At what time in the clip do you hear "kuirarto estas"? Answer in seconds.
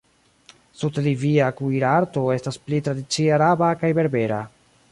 1.59-2.57